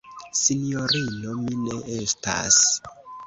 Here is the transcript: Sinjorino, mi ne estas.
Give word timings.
Sinjorino, 0.37 1.35
mi 1.43 1.59
ne 1.67 1.77
estas. 1.99 2.59